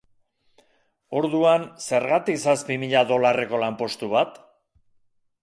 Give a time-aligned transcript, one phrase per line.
[1.19, 4.43] Orduan zergatik zazpi mila dolarreko lanpostu bat?